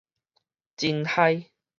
[0.77, 1.51] 真咍